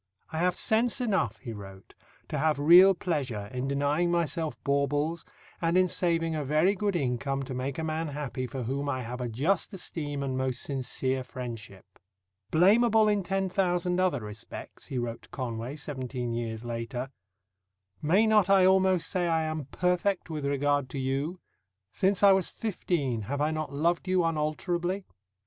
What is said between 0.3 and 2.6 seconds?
"I have sense enough," he wrote, "to have